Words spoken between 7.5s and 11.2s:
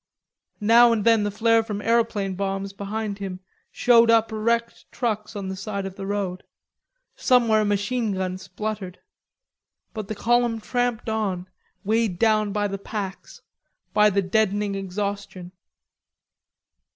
a machine gun spluttered. But the column tramped